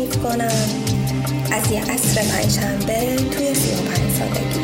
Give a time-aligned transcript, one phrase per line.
[0.00, 0.44] تعریف کنم.
[1.52, 4.60] از یه عصر پنجشنبه توی سی و پنج سالگی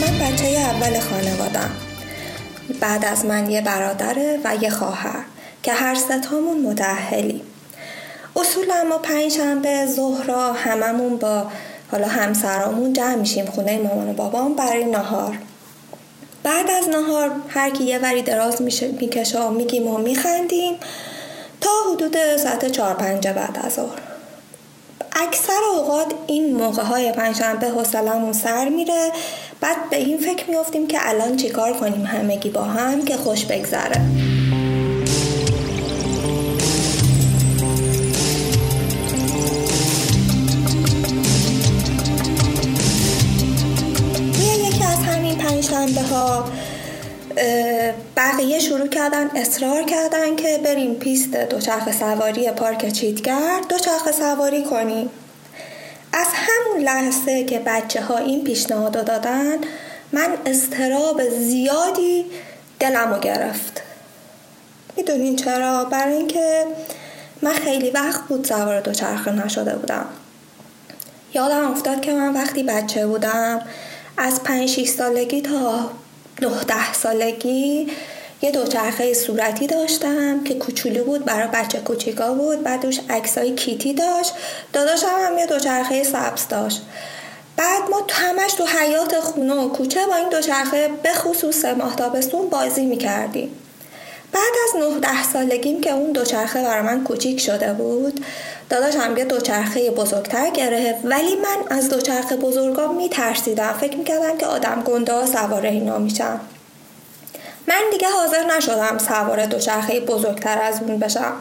[0.00, 1.70] من بچه اول خانوادم.
[2.80, 5.24] بعد از من یه برادره و یه خواهر
[5.62, 7.40] که هر ستامون متعهلیم
[8.36, 11.46] اصولا ما پنجشنبه ظهرا هممون با
[11.94, 15.38] حالا همسرامون جمع میشیم خونه مامان و بابام برای نهار.
[16.42, 18.62] بعد از نهار هر کی یه وری دراز
[19.00, 20.74] می‌کشه و میگیم و میخندیم
[21.60, 23.98] تا حدود ساعت چهار پنجه بعد از ظهر.
[25.12, 29.10] اکثر اوقات این موقع های پنجشنبه حوصلمون سر میره.
[29.60, 34.00] بعد به این فکر میفتیم که الان چیکار کنیم؟ همگی با هم که خوش بگذره.
[48.16, 55.10] بقیه شروع کردن اصرار کردن که بریم پیست دوچرخه سواری پارک چیتگر دوچرخه سواری کنیم
[56.12, 59.56] از همون لحظه که بچه ها این پیشنهاد دادن
[60.12, 62.24] من استراب زیادی
[62.80, 63.82] دلمو گرفت.
[64.96, 66.64] می‌دونین چرا؟ برای اینکه
[67.42, 70.06] من خیلی وقت بود سوار دوچرخه نشده بودم.
[71.34, 73.62] یادم افتاد که من وقتی بچه بودم
[74.16, 75.90] از پنج 6 سالگی تا
[76.42, 77.86] 9 ده سالگی
[78.42, 82.62] یه دوچرخه صورتی داشتم که کوچولو بود برای بچه کوچیکا بود.
[82.62, 84.32] بعد دوش عکسای کیتی داشت.
[84.72, 86.82] داداشم هم یه دوچرخه سبز داشت.
[87.56, 92.48] بعد ما همش تو حیات خونه و کوچه با این دوچرخه به خصوص ماه تابستون
[92.48, 93.63] بازی می‌کردیم.
[94.34, 98.24] بعد از 9 ده سالگیم که اون دوچرخه برای من کوچیک شده بود
[98.70, 101.00] داداشم یه دوچرخه بزرگتر گرفت.
[101.04, 103.72] ولی من از دوچرخه بزرگا میترسیدم.
[103.72, 106.40] فکر می‌کردم که آدم گنده ها سواره اینا میشم
[107.68, 111.32] من دیگه حاضر نشدم سوار دوچرخه بزرگتر از اون بشم.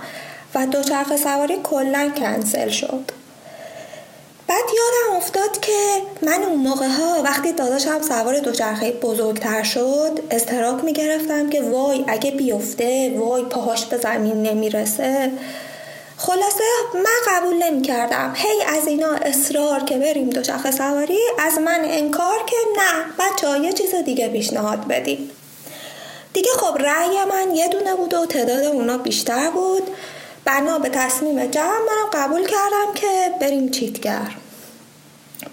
[0.56, 3.12] و دوچرخه سواری کلا کنسل شد.
[4.53, 10.84] بعد یادم افتاد که من اون موقع ها وقتی داداشم سوار دوچرخه بزرگتر شد استراک
[10.84, 15.31] می‌گرفتم که وای اگه بیفته وای پاهاش به زمین نمی‌رسه.
[16.18, 21.81] خلاصه من قبول نمی کردم هی از اینا اصرار که بریم دوچرخه سواری از من
[21.84, 25.31] انکار که نه بچه یه چیز دیگه پیشنهاد بدیم
[26.34, 29.84] دیگه خب رأی من یه دونه بود و تعداد اونا بیشتر بود.
[30.46, 34.43] بنا به تصمیم جمع منم قبول کردم که بریم چیتگر.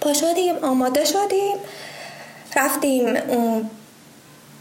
[0.01, 1.55] پا شدیم آماده شدیم.
[2.55, 3.17] رفتیم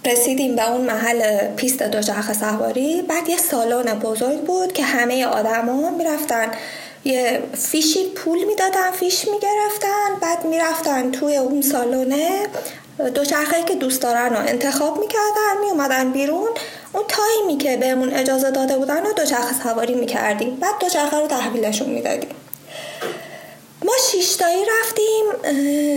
[0.04, 3.02] رسیدیم به اون محل پیست دوچرخه سواری.
[3.02, 6.50] بعد یه سالن بزرگ بود که همه آدما می‌رفتن.
[7.04, 10.20] یه فیشی پول می‌دادن فیش می‌گرفتن.
[10.20, 12.28] بعد می‌رفتن توی اون سالونه
[13.14, 15.60] دوچرخه که دوست دارن رو انتخاب می‌کردن.
[15.64, 16.48] میومدن بیرون.
[16.92, 20.56] اون تایمی که بهمون اجازه داده بودن رو دوچرخه سواری می‌کردیم.
[20.56, 22.30] بعد دوچرخه رو تحویلشون می‌دادیم.
[23.84, 25.24] ما شیشتایی رفتیم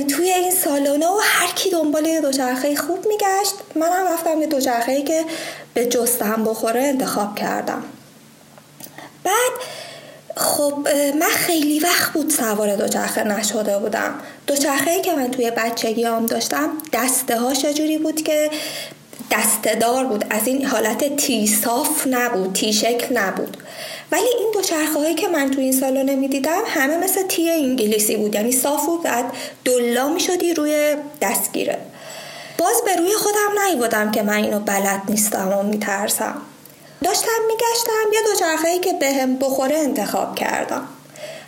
[0.07, 3.53] توی این سالونه و هر کی دنبال یه دوچرخه خوب میگشت.
[3.75, 5.25] منم رفتم یه دوچرخه که
[5.73, 7.83] به جستم بخوره انتخاب کردم.
[9.23, 9.51] بعد
[10.37, 10.87] خب
[11.19, 14.13] من خیلی وقت بود سوار دوچرخه نشده بودم.
[14.47, 18.49] دوچرخه که من توی بچگیام داشتم دسته ها جوری بود که
[19.31, 20.25] دستهدار بود.
[20.29, 23.57] از این حالت تی صاف نبود تی شکل نبود.
[24.13, 28.35] ولی این دوچرخه هایی که من توی این سالن می‌دیدم همه مثل تی انگلیسی بود.
[28.35, 29.25] یعنی صاف بود بعد
[29.65, 31.77] دلا می‌شدی روی دستگیره
[32.57, 36.41] باز به روی خودم نیبودم که من اینو بلد نیستم و میترسم.
[37.03, 40.87] داشتم میگشتم یه دوچرخه که بهم به بخوره انتخاب کردم.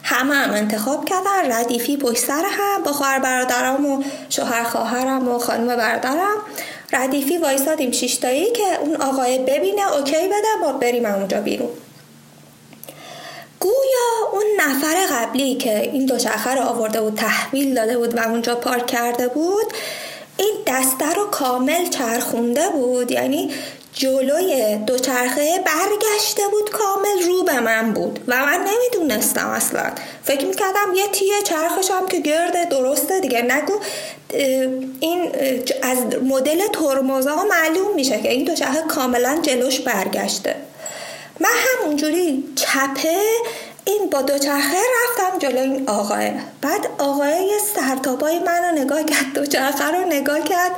[0.03, 5.39] همه هم انتخاب کردن ردیفی پشت سر هم با خواهر برادرم و شوهر خواهرم و
[5.39, 6.37] خانم برادرم.
[6.93, 11.69] ردیفی وایسادیم شیشتایی که اون آقای ببینه اوکی بده ما بریم اونجا بیرون.
[14.31, 18.87] اون نفر قبلی که این دوچرخه رو آورده بود تحویل داده بود و اونجا پارک
[18.87, 19.73] کرده بود
[20.37, 23.11] این دسته رو کامل چرخونده بود.
[23.11, 23.51] یعنی
[23.93, 29.91] جلوی دوچرخه برگشته بود کامل رو به من بود و من نمی‌دونستم اصلا.
[30.23, 33.41] فکر می‌کردم یه تیه چرخشم که گرده درسته دیگه.
[33.41, 33.73] نگو
[34.99, 35.31] این
[35.81, 40.55] از مدل ترمزا معلوم میشه که این دوچرخه کاملا جلوش برگشته.
[41.39, 43.21] من همونجوری چپه
[43.85, 46.31] این با دوچرخه رفتم جلو این آقای.
[46.61, 50.71] بعد آقای یه سرتابای من رو نگاه کرد دوچرخه رو نگاه کرد.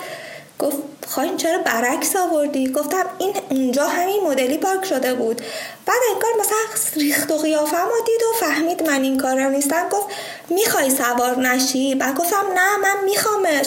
[0.60, 0.78] گفت
[1.08, 5.42] خواهیم چرا برعکس آوردی؟ گفتم این اونجا همین مدلی پارک شده بود.
[5.86, 6.58] بعد انگار مثلا
[6.96, 9.90] ریخت و قیافه ما دید و فهمید من این کار نیستم.
[9.90, 10.08] گفت
[10.50, 13.66] می‌خوای سوار نشی؟ بعد گفتم نه من میخوامش.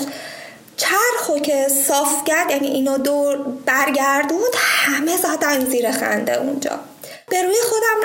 [0.76, 6.89] چرخو که صاف کرد یعنی اینو دور برگردوند همه زدن زیر خنده اونجا.
[7.31, 8.00] به روی خودم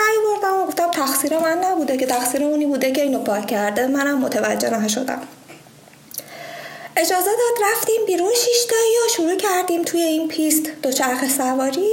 [0.46, 3.88] بردم و گفتم تقصیر من نبوده که تقصیر اونی بوده که اینو پاک کرده.
[3.88, 5.22] منم متوجه نشدم.
[6.98, 11.92] اجازه داد رفتیم بیرون شیشتایی و شروع کردیم توی این پیست دوچرخه سواری.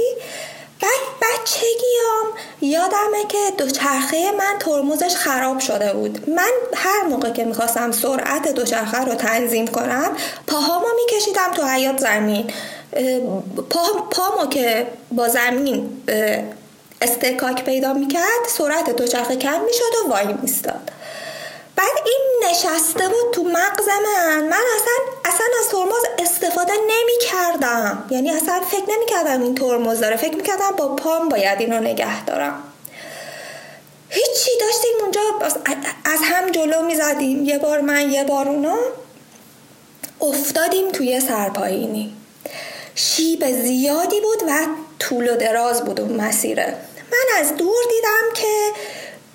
[0.81, 0.91] بعد
[1.21, 2.27] بچگیام
[2.61, 6.29] یادمه که دوچرخه من ترمزش خراب شده بود.
[6.29, 12.51] من هر موقع که می‌خواستم سرعت دوچرخه رو تنظیم کنم پاهامو میکشیدم تو حیات زمین.
[13.69, 13.81] پا،
[14.11, 16.03] پامو که با زمین
[17.03, 20.91] استکاک پیدا می‌کرد سرعت دوچرخه کم می‌شد و وای میستاد
[21.75, 24.43] بعد این نشسته بود تو مغز من.
[24.43, 24.93] من اصلا
[25.25, 30.15] اصلا از ترمز استفاده نمی کردم یعنی اصلا فکر نمی کردم این ترمز داره.
[30.15, 32.63] فکر می کردم با پام باید اینو نگه دارم.
[34.09, 35.21] هیچی داشتیم اونجا
[36.05, 38.77] از هم جلو می زدیم یه بار من یه بار اونا.
[40.21, 42.13] افتادیم توی سرپایینی.
[42.95, 44.65] شیب زیادی بود و
[44.99, 46.77] طول و دراز بود اون مسیره
[47.13, 48.71] من از دور دیدم که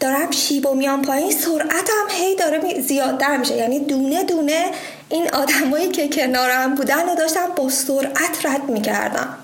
[0.01, 3.57] دارم شیب و میان پایین سرعتم هی داره زیادتر میشه.
[3.57, 4.71] یعنی دونه دونه
[5.09, 9.39] این آدمایی که کنارم بودن و داشتم با سرعت رد می‌کردم.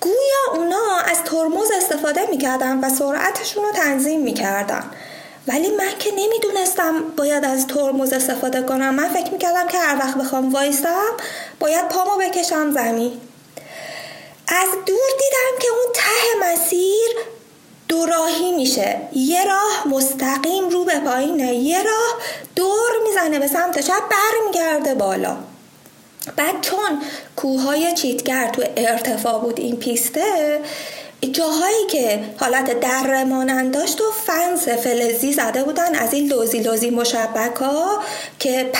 [0.00, 4.90] گویا اونا از ترمز استفاده می‌کردن و سرعتشون رو تنظیم می‌کردن.
[5.48, 8.94] ولی من که نمی‌دونستم باید از ترمز استفاده کنم.
[8.94, 11.12] من فکر می‌کردم که هر وقت بخوام وایستم
[11.60, 13.20] باید پامو بکشم زمین.
[14.48, 17.33] از دور دیدم که اون ته مسیر
[17.94, 18.96] دو راهی میشه.
[19.12, 22.14] یه راه مستقیم رو به پایینه یه راه
[22.56, 25.36] دور می‌زنه به سمت چپ برمیگرده بالا.
[26.36, 27.02] بعد چون
[27.36, 30.60] کوههای چیتگر تو ارتفاع بود این پیسته
[31.32, 36.90] جاهایی که حالت در مانند داشت و فنس فلزی زده بودن از این لوزی لوزی
[36.90, 38.02] مشبک ها
[38.38, 38.70] که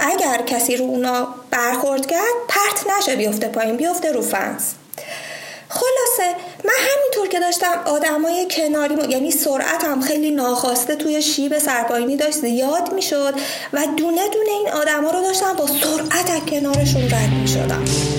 [0.00, 4.83] اگر کسی رو اونا برخورد کرد پرت نشه بیفته پایین بیفته رو همینطور
[7.34, 13.34] که داشتم آدمای کناری یعنی سرعتم خیلی ناخواسته توی شیب سرپایینی داشت زیاد می‌شد
[13.72, 18.13] و دونه دونه این آدما رو داشتم با سرعت کنارشون رد می‌شدم.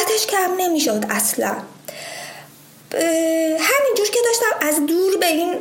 [0.00, 1.56] سرعتش کم نمی‌شد اصلا.
[3.60, 5.58] همینجور که داشتم از دور به این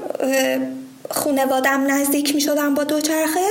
[1.11, 3.49] خونوادم نزدیک می شدم با دوچرخه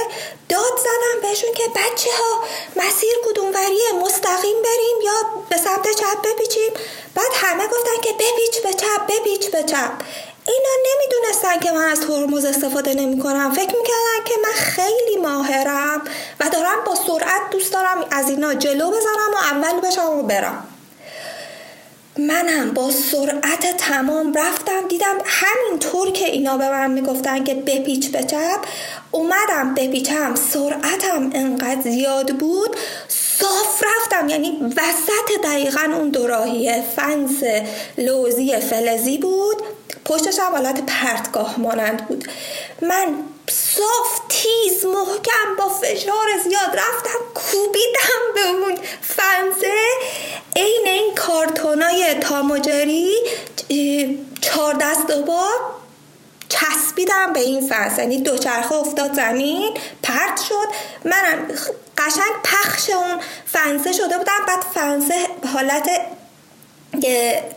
[0.49, 2.44] داد زدم بهشون که بچه ها
[2.76, 6.73] مسیر کدوموریه مستقیم بریم یا به سمت چپ بپیچیم.
[7.14, 9.93] بعد همه گفتن که بپیچ به چپ بپیچ به چپ.
[10.46, 16.02] اینا نمی‌دونستن که من از ترمز استفاده نمی کنم فکر می‌کردن که من خیلی ماهرم
[16.40, 20.66] و دارم با سرعت دوست دارم از اینا جلو بزنم و اول بشم و برم.
[22.18, 28.22] منم با سرعت تمام رفتم دیدم همینطور که اینا به من می‌گفتن که بپیچ به
[28.22, 28.60] چپ
[29.10, 32.76] اومدم بپیچم سرعتم انقدر زیاد بود
[33.08, 37.42] صاف رفتم یعنی وسط دقیقا اون دوراهی فنس
[37.98, 39.62] لوزی فلزی بود
[40.04, 42.28] پشتش هم حالت پرتگاه مانند بود.
[42.82, 43.14] من
[43.50, 49.75] صاف تیز محکم با فشار زیاد رفتم کوبیدم به اون فنسه
[50.58, 53.12] عین این کارتونای تاماجری
[54.40, 55.48] چهار دست و با
[56.48, 60.68] چسبیدم به این فنس یعنی دوچرخه افتاد زمین پرت شد.
[61.04, 61.48] منم
[61.98, 64.46] قشنگ پخش اون فنسه شده بودم.
[64.46, 65.14] بعد فنسه
[65.52, 65.90] حالت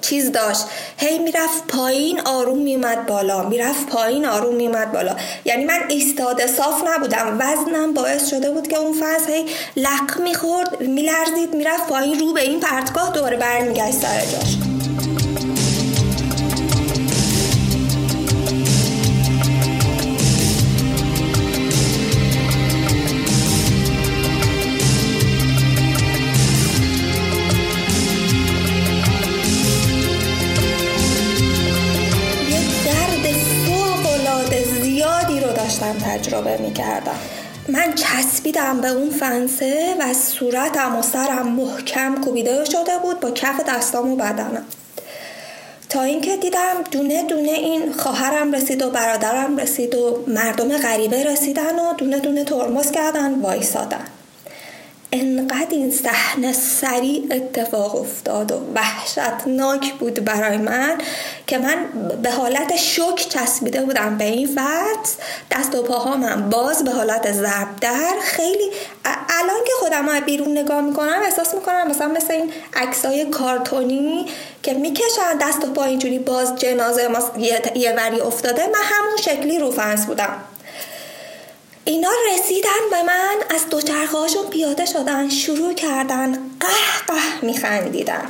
[0.02, 0.66] چیز داشت.
[0.98, 3.44] هی می‌رفت پایین آروم میومد بالا.
[3.44, 5.16] می‌رفت پایین آروم میومد بالا.
[5.46, 7.38] یعنی من ایستاده صاف نبودم.
[7.40, 9.46] وزنم باعث شده بود که اون فاز هی
[9.76, 14.71] لق می‌خورد میلرزید می‌رفت پایین رو به این پرتگاه دوباره برمیگشت سر جاش.
[36.32, 37.16] تجربه می کردم
[37.68, 43.62] من چسبیدم به اون فنسه و صورتم و سرم محکم کوبیده شده بود با کف
[43.68, 44.66] دستام و بدنم.
[45.90, 51.80] تا اینکه دیدم دونه دونه این خواهرم رسید و برادرم رسید و مردم غریبه رسیدن
[51.80, 54.06] و دونه دونه ترمز کردن وایسادن.
[55.14, 60.98] انقدر این صحنه سریع اتفاق افتاد و وحشتناک بود برای من
[61.48, 61.86] که من
[62.22, 65.16] به حالت شک چسبیده بودم به این فصل
[65.52, 68.72] دست و پاها من باز به حالت ضرب در خیلی
[69.06, 74.26] الان که خودم ها بیرون نگاه می‌کنم احساس می‌کنم مثلا مثل این عکسای کارتونی
[74.64, 77.10] که می‌کشن دست و پا اینجوری باز جنازه
[77.76, 78.68] یه وری افتاده.
[78.68, 80.38] من همون شکلی رو فنس بودم.
[81.86, 86.34] اینا رسیدن به من از دوچرخهاشون پیاده شدن شروع کردن.
[86.34, 88.26] قه قه میخندیدن.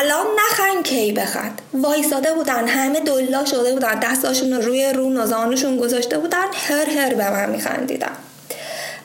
[0.00, 1.62] الان نخند کی بخند.
[1.74, 7.14] وایساده بودن همه دلا شده بودن دستاشون رو روی رو نزانشون گذاشته بودن هر هر
[7.14, 8.16] به من میخندیدن.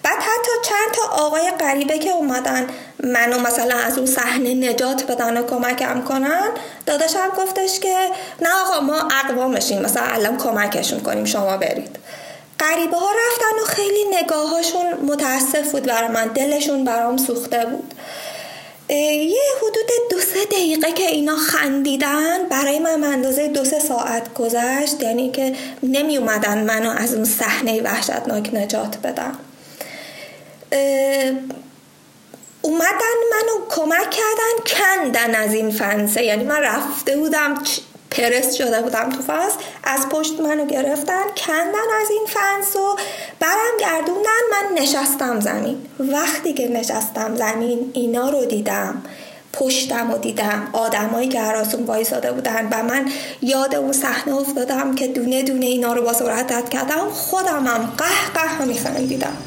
[0.04, 2.68] بعد حتی چند تا آقای غریبه که اومدن
[3.04, 6.50] منو مثلا از اون صحنه نجات بدن و کمکم کنن
[6.86, 7.96] داداشم گفتش که
[8.42, 12.01] نه آقا ما اقوامشیم مثلا الان کمکشون کنیم شما برید.
[12.62, 17.94] غریبه ها رفتن و خیلی نگاهاشون متاسف بود برای من دلشون برام سوخته بود.
[18.90, 25.04] یه حدود دو سه دقیقه که اینا خندیدن برای من اندازه دو سه ساعت گذشت
[25.04, 29.38] یعنی که نمی اومدن منو از اون صحنه وحشتناک نجات بدن.
[32.62, 36.24] اومدن منو کمک کردن کندن از این فنسه.
[36.24, 37.64] یعنی من رفته بودم
[38.12, 39.54] پرست شده بودم تو فنس
[39.84, 42.98] از پشت منو گرفتن کندن از این فنس و
[43.40, 44.30] برم گردوندن.
[44.52, 45.78] من نشستم زمین.
[46.00, 49.04] وقتی که نشستم زمین اینا رو دیدم.
[49.54, 50.68] پشتم و دیدم.
[50.74, 55.94] آدمایی که هراسون وایساده بودن و من یاد اون صحنه افتادم که دونه دونه اینا
[55.94, 57.10] رو با سرعت کردم.
[57.10, 59.38] خودمم قه قه میخندیدم.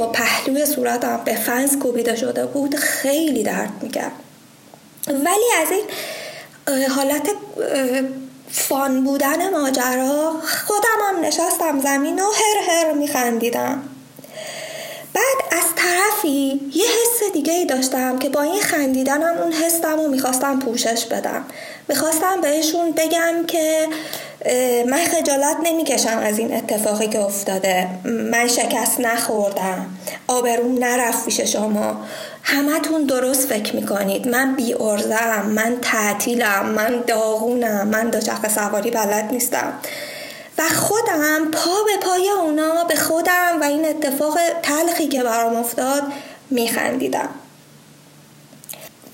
[0.00, 4.12] با پهلوی صورتم به فنس کوبیده شده بود خیلی درد می‌کرد.
[5.08, 5.84] ولی از این
[6.84, 7.30] حالت
[8.50, 10.34] فان بودن ماجرا
[10.66, 13.82] خودم هم نشستم زمین و هر هر میخندیدم.
[15.14, 20.08] بعد از طرفی یه حس دیگه ای داشتم که با این خندیدنم اون حسم رو
[20.08, 21.44] می‌خواستم پوشش بدم.
[21.88, 23.88] می‌خواستم بهشون بگم که
[24.86, 27.88] من خجالت نمی‌کشم از این اتفاقی که افتاده.
[28.04, 29.86] من شکست نخوردم.
[30.28, 32.00] آبروم نرفت پیش شما.
[32.42, 34.28] همتون درست فکر می‌کنید.
[34.28, 35.42] من بی ارزم.
[35.46, 36.66] من تعطیلم.
[36.66, 37.88] من داغونم.
[37.88, 39.72] من دوچرخه سواری بلد نیستم.
[40.58, 46.02] و خودم پا به پای اونا به خودم و این اتفاق تلخی که برام افتاد
[46.50, 47.28] میخندیدم.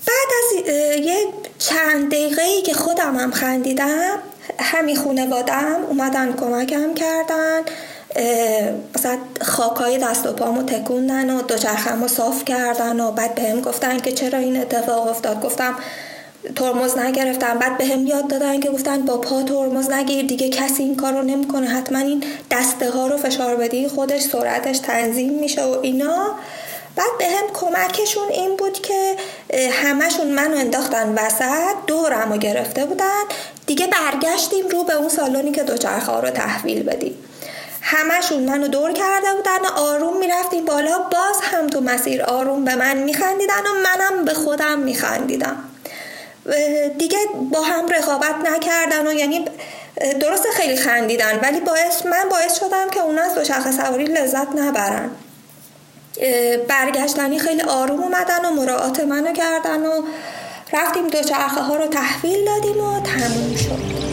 [0.07, 0.67] بعد از
[1.05, 1.17] یه
[1.59, 4.19] چند دقیقه ای که خودم هم خندیدم
[4.59, 7.61] همین خونوادم اومدن کمکم کردن
[8.95, 14.11] مثلا خاکای دست و پامو تکوندن و دوچرخم صاف کردن و بعد بهم گفتن که
[14.11, 15.41] چرا این اتفاق افتاد.
[15.41, 15.75] گفتم
[16.55, 17.59] ترمز نگرفتم.
[17.59, 21.13] بعد بهم هم یاد دادن که گفتن با پا ترمز نگیر دیگه کسی این کار
[21.13, 21.67] رو نمی‌کنه.
[21.67, 26.35] حتما این دسته ها رو فشار بدی خودش سرعتش تنظیم میشه و اینا.
[26.97, 29.15] بعد به هم کمکشون این بود که
[29.71, 33.23] همشون منو انداختن وسط دورم رو گرفته بودن.
[33.65, 37.23] دیگه برگشتیم رو به اون سالونی که دوچرخه رو تحویل بدیم.
[37.81, 40.99] همشون منو دور کرده بودن و آروم می‌رفتیم بالا.
[40.99, 45.57] باز هم تو مسیر آروم به من میخندیدن و منم به خودم میخندیدم.
[46.97, 47.17] دیگه
[47.51, 49.45] با هم رقابت نکردن و یعنی
[50.19, 55.09] درست خیلی خندیدن ولی باعث من باعث شدم که اونا از دوچرخه سواری لذت نبرن.
[56.67, 60.01] برگشتنی خیلی آروم اومدن و مراعات منو کردن و
[60.73, 64.07] رفتیم دوچرخه ها رو تحویل دادیم و تموم شد.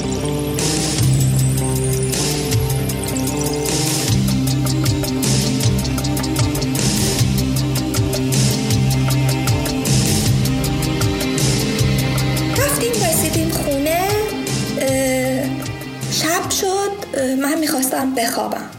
[16.11, 18.71] شب شد من می‌خواستم بخوابم.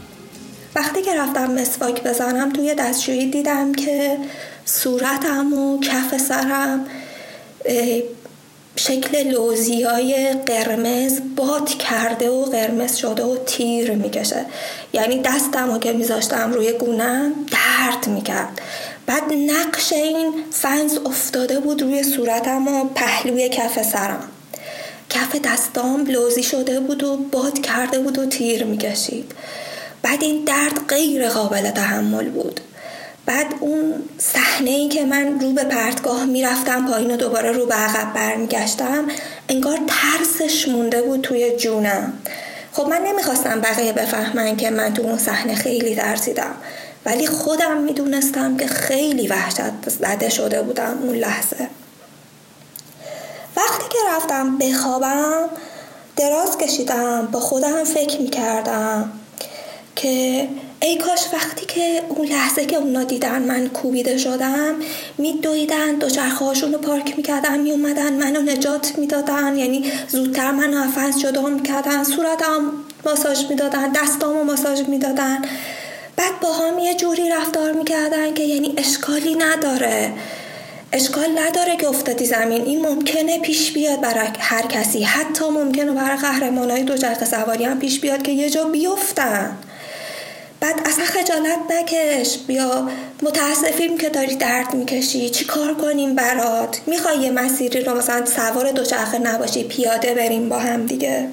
[0.76, 4.18] وقتی که رفتم مسواک بزنم توی دستشویی دیدم که
[4.64, 6.86] صورتم و کف سرم
[8.76, 14.46] شکل لوزی های قرمز باد کرده و قرمز شده و تیر می‌کشه.
[14.92, 18.60] یعنی دستم رو که میذاشتم روی گونم درد می‌کرد.
[19.06, 24.28] بعد نقش این فنز افتاده بود روی صورتم و پهلوی کف سرم.
[25.10, 29.32] کف دستام بلوزی شده بود و باد کرده بود و تیر می‌کشید.
[30.06, 32.60] بعد این درد غیر قابل تحمل بود.
[33.26, 37.74] بعد اون صحنه ای که من رو به پرتگاه می‌رفتم پایین و دوباره رو به
[37.74, 39.04] عقب برمیگشتم
[39.48, 42.12] انگار ترسش مونده بود توی جونم.
[42.72, 46.54] خب من نمی‌خواستم بقیه بفهمن که من تو اون صحنه خیلی ترسیدم.
[47.06, 51.68] ولی خودم می‌دونستم که خیلی وحشت زده شده بودم اون لحظه.
[53.56, 55.48] وقتی که رفتم بخوابم
[56.16, 59.12] دراز کشیدم با خودم فکر می‌کردم.
[59.96, 60.48] که
[60.80, 64.74] ای کاش وقتی که اون لحظه که اونا دیدن من کوبیده شدم
[65.18, 69.56] میدویدن دو چرخهاشون رو پارک می‌کردن میومدن منو نجات می‌دادن.
[69.56, 72.72] یعنی زودتر منو افنس جدا می‌کردن صورتم
[73.06, 75.42] ماساژ می‌دادن دستامو ماساژ می‌دادن.
[76.16, 80.12] بعد با هم یه جوری رفتار می‌کردن که یعنی اشکالی نداره.
[80.92, 82.62] اشکال نداره که افتادی زمین.
[82.64, 85.02] این ممکنه پیش بیاد برای هر کسی.
[85.02, 89.58] حتی ممکنه برای قهرمانای دو چرخ سواری هم پیش بیاد که یه جا بیفتن.
[90.66, 92.38] بعد اصلا خجالت نکش.
[92.46, 92.88] بیا
[93.22, 95.30] متاسفیم که داری درد می‌کشی.
[95.30, 100.58] چی کار کنیم برات؟ می‌خوای یه مسیری رو مثلا سوار دوچرخه نباشی پیاده بریم با
[100.58, 101.28] هم دیگه.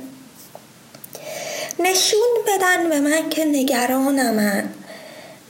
[1.79, 4.63] نشون بدن به من که نگرانمن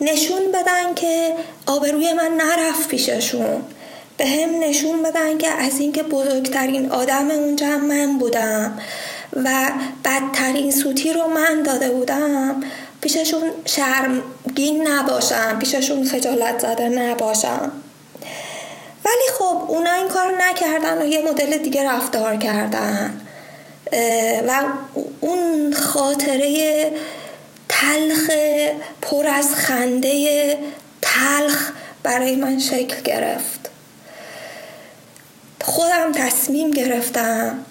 [0.01, 1.33] نشون بدن که
[1.65, 3.61] آبروی من نرفت پیششون.
[4.17, 8.79] به هم نشون بدن که از اینکه بزرگترین آدم اونجا من بودم
[9.33, 9.71] و
[10.05, 12.63] بدترین سوتی رو من داده بودم
[13.03, 17.72] پیششون شرمگین نباشم پیششون خجالت زده نباشم.
[19.05, 23.22] ولی خب اونا این کار نکردن و یه مدل دیگه رفتار کردن.
[24.48, 24.63] و
[25.22, 26.91] اون خاطره
[27.69, 28.29] تلخ
[29.01, 30.57] پر از خنده
[31.01, 31.72] تلخ
[32.03, 33.70] برای من شکل گرفت.
[35.61, 37.66] خودم تصمیم گرفتم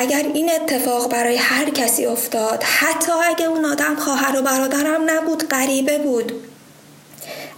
[0.00, 5.48] اگر این اتفاق برای هر کسی افتاد حتی اگه اون آدم خواهر و برادرم نبود
[5.48, 6.32] غریبه بود.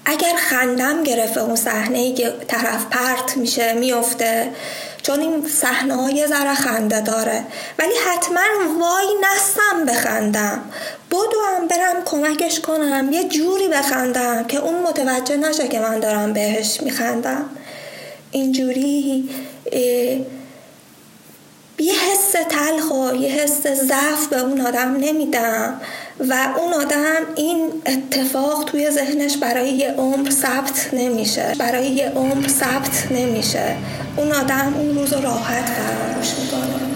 [0.05, 4.53] اگر خندم گرفته اون صحنه که طرف پرت میشه میفته
[5.03, 7.45] چون این صحنه های ذره خنده داره.
[7.79, 8.41] ولی حتما
[8.81, 10.61] وای نستم بخندم.
[11.11, 16.81] بدوم برم کمکش کنم یه جوری بخندم که اون متوجه نشه که من دارم بهش
[16.81, 17.45] میخندم.
[18.31, 19.29] اینجوری
[21.81, 25.81] یه حس تلخ و یه حس ضعف به اون آدم نمیدم.
[26.29, 31.55] و اون آدم این اتفاق توی ذهنش برای یه عمر ثبت نمیشه.
[31.59, 33.77] برای یه عمر ثبت نمیشه.
[34.17, 36.90] اون آدم اون روز راحت فراموش می‌کنه.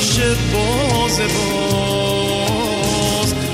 [0.00, 2.54] همیشه باز باز.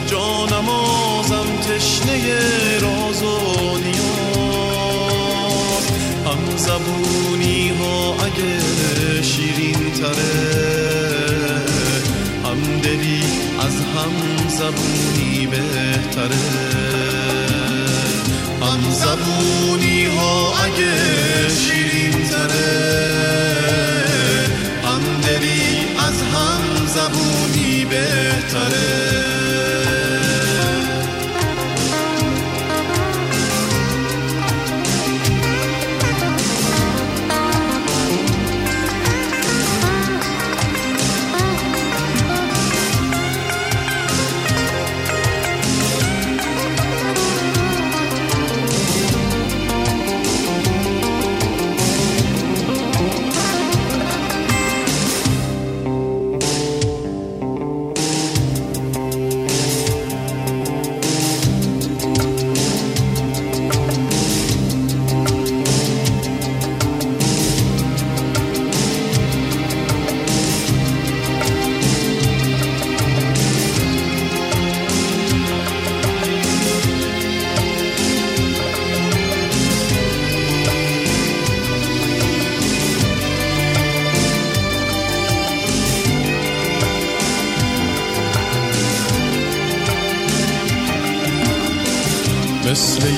[0.07, 3.25] جانمازم تشنه راز و
[3.79, 5.07] نیاز.
[6.27, 8.61] هم زبونی ها اگه
[9.23, 10.35] شیرین تره
[12.45, 13.23] هم دلی
[13.61, 14.15] از هم
[14.49, 16.37] زبونی بهتره.
[18.63, 21.26] هم زبونی ها اگه
[28.57, 28.96] بهتره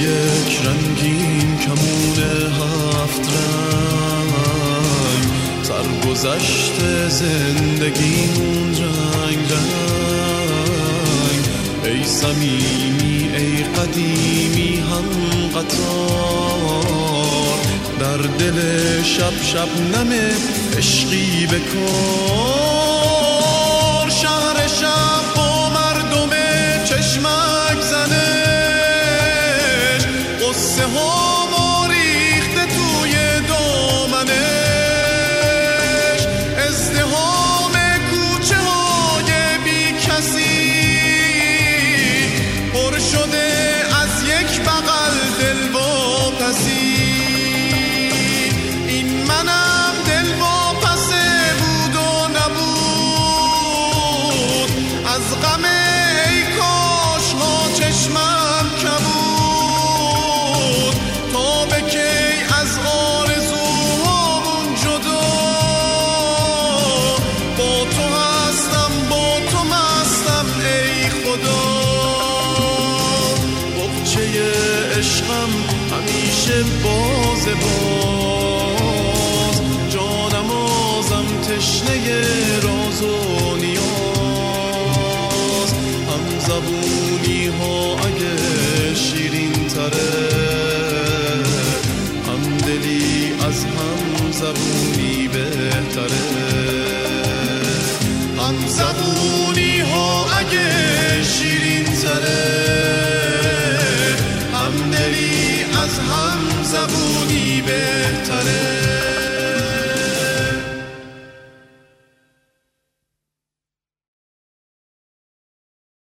[0.08, 2.18] یک رنگین کمون
[2.58, 4.32] هفت رنگ.
[5.62, 6.76] سرگذشت
[7.08, 11.44] زندگیمون رنگ رنگ
[11.84, 15.06] ای سمیمی ای قدیمی هم
[15.60, 16.88] قطار.
[18.00, 18.58] در دل
[19.02, 20.32] شب شب نمه
[20.78, 21.68] عشقی بکار
[24.10, 26.30] شهر شب با مردم
[26.84, 27.47] چشمک
[30.78, 31.47] قصه ها
[76.48, 77.90] همیشه باز باز.
[79.90, 82.22] جانمازم تشنه
[82.60, 83.82] راز و نیاز.
[86.08, 88.34] هم زبونی ها اگه
[88.94, 90.12] شیرین تره
[92.26, 94.97] هم دلی از هم زبونی